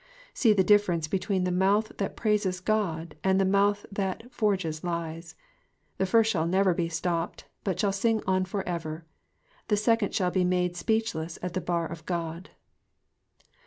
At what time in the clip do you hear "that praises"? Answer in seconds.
1.97-2.59